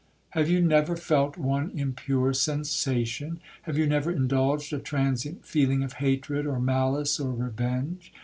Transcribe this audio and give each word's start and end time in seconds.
—Have 0.31 0.49
you 0.49 0.61
never 0.63 0.95
felt 0.97 1.37
one 1.37 1.69
impure 1.75 2.33
sensation?—Have 2.33 3.77
you 3.77 3.85
never 3.85 4.09
indulged 4.11 4.73
a 4.73 4.79
transient 4.79 5.45
feeling 5.45 5.83
of 5.83 5.93
hatred, 6.01 6.47
or 6.47 6.59
malice, 6.59 7.19
or 7.19 7.31
revenge? 7.35 8.11